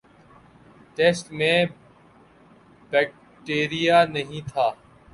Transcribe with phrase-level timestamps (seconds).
[0.97, 1.57] test میں
[2.91, 4.69] bacteria نہیں تھا